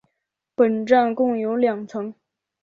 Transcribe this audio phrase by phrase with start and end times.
[0.55, 2.11] 本站共有两层。